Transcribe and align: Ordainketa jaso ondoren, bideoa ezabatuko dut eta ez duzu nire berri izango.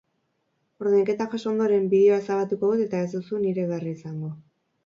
Ordainketa 0.85 1.27
jaso 1.33 1.51
ondoren, 1.51 1.85
bideoa 1.93 2.19
ezabatuko 2.23 2.73
dut 2.81 2.85
eta 2.87 3.05
ez 3.09 3.11
duzu 3.15 3.43
nire 3.47 3.71
berri 3.75 3.95
izango. 4.01 4.35